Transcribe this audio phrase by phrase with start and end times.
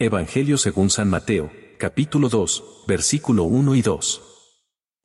[0.00, 4.22] Evangelio según San Mateo, capítulo 2, versículo 1 y 2.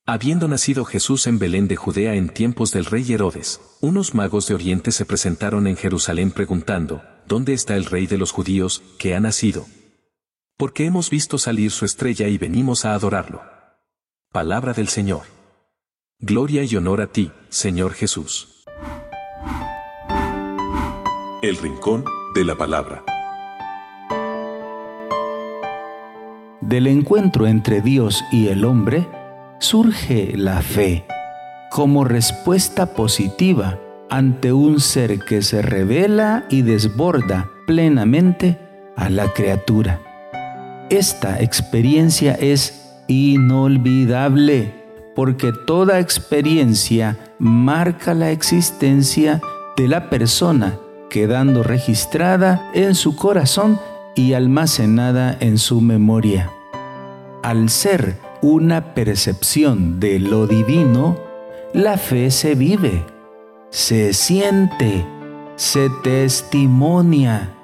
[0.07, 4.55] Habiendo nacido Jesús en Belén de Judea en tiempos del rey Herodes, unos magos de
[4.55, 9.19] Oriente se presentaron en Jerusalén preguntando, ¿Dónde está el rey de los judíos, que ha
[9.19, 9.67] nacido?
[10.57, 13.43] Porque hemos visto salir su estrella y venimos a adorarlo.
[14.31, 15.21] Palabra del Señor.
[16.17, 18.65] Gloria y honor a ti, Señor Jesús.
[21.43, 23.03] El Rincón de la Palabra.
[26.69, 29.07] Del encuentro entre Dios y el hombre
[29.57, 31.03] surge la fe
[31.71, 33.79] como respuesta positiva
[34.11, 38.59] ante un ser que se revela y desborda plenamente
[38.95, 39.99] a la criatura.
[40.91, 44.71] Esta experiencia es inolvidable
[45.15, 49.41] porque toda experiencia marca la existencia
[49.75, 50.77] de la persona
[51.09, 53.79] quedando registrada en su corazón
[54.15, 56.51] y almacenada en su memoria.
[57.41, 61.17] Al ser una percepción de lo divino,
[61.73, 63.05] la fe se vive,
[63.69, 65.05] se siente,
[65.55, 67.55] se testimonia.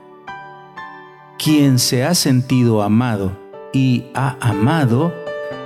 [1.38, 3.38] Quien se ha sentido amado
[3.74, 5.14] y ha amado,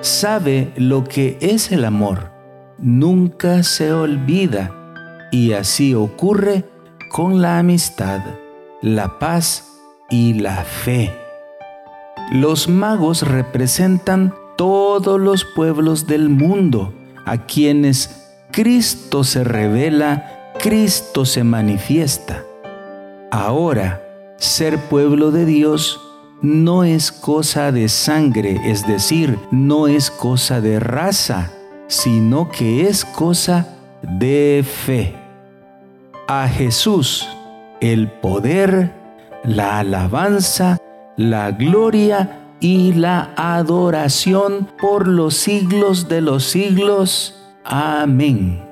[0.02, 2.31] sabe lo que es el amor,
[2.80, 4.75] nunca se olvida,
[5.31, 6.66] y así ocurre
[7.12, 8.22] con la amistad,
[8.81, 9.66] la paz
[10.09, 11.28] y la fe.
[12.31, 16.94] Los magos representan todos los pueblos del mundo
[17.25, 22.44] a quienes Cristo se revela, Cristo se manifiesta.
[23.31, 24.03] Ahora,
[24.38, 26.00] ser pueblo de Dios
[26.41, 31.52] no es cosa de sangre, es decir, no es cosa de raza,
[31.88, 33.67] sino que es cosa
[34.02, 35.16] de fe.
[36.27, 37.27] A Jesús
[37.81, 38.91] el poder,
[39.44, 40.77] la alabanza,
[41.20, 47.36] la gloria y la adoración por los siglos de los siglos.
[47.66, 48.63] Amén.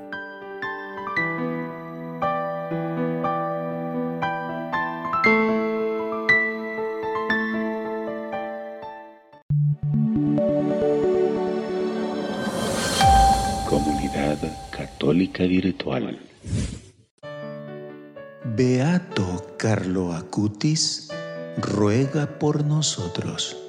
[13.70, 14.38] Comunidad
[14.72, 16.18] Católica Virtual.
[18.56, 21.10] Beato Carlo Acutis,
[21.58, 23.67] ruega por nosotros.